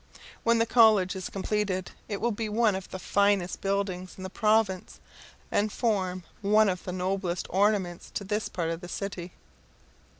When 0.41 0.57
the 0.57 0.65
college 0.65 1.15
is 1.15 1.29
completed, 1.29 1.91
it 2.09 2.19
will 2.19 2.31
be 2.31 2.49
one 2.49 2.73
of 2.75 2.89
the 2.89 2.97
finest 2.97 3.57
public 3.57 3.61
buildings 3.61 4.15
in 4.17 4.23
the 4.23 4.31
province, 4.31 4.99
and 5.51 5.71
form 5.71 6.23
one 6.41 6.69
of 6.69 6.85
the 6.85 6.91
noblest 6.91 7.45
ornaments 7.51 8.09
to 8.15 8.23
this 8.23 8.49
part 8.49 8.71
of 8.71 8.81
the 8.81 8.89
city. 8.89 9.33